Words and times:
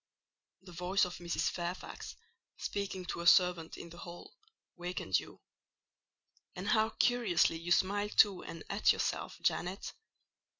The 0.63 0.71
voice 0.71 1.05
of 1.05 1.17
Mrs. 1.17 1.51
Fairfax, 1.51 2.15
speaking 2.57 3.05
to 3.05 3.21
a 3.21 3.27
servant 3.27 3.77
in 3.77 3.91
the 3.91 3.99
hall, 3.99 4.33
wakened 4.75 5.19
you: 5.19 5.39
and 6.55 6.69
how 6.69 6.89
curiously 6.89 7.59
you 7.59 7.71
smiled 7.71 8.17
to 8.17 8.43
and 8.43 8.63
at 8.67 8.91
yourself, 8.93 9.37
Janet! 9.43 9.93